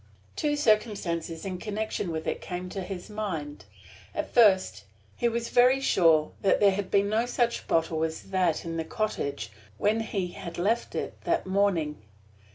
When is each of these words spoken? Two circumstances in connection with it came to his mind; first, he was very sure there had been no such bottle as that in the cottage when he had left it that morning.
Two 0.35 0.55
circumstances 0.55 1.45
in 1.45 1.59
connection 1.59 2.11
with 2.11 2.25
it 2.25 2.41
came 2.41 2.69
to 2.69 2.81
his 2.81 3.07
mind; 3.07 3.65
first, 4.33 4.85
he 5.15 5.29
was 5.29 5.49
very 5.49 5.79
sure 5.79 6.31
there 6.41 6.71
had 6.71 6.89
been 6.89 7.07
no 7.07 7.27
such 7.27 7.67
bottle 7.67 8.03
as 8.03 8.23
that 8.31 8.65
in 8.65 8.77
the 8.77 8.83
cottage 8.83 9.51
when 9.77 9.99
he 9.99 10.29
had 10.29 10.57
left 10.57 10.95
it 10.95 11.21
that 11.25 11.45
morning. 11.45 12.01